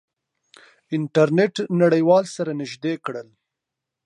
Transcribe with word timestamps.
انټرنیټ 0.95 1.55
نړیوال 1.81 2.25
سره 2.35 2.51
نزدې 2.59 2.93
کړل. 3.05 3.27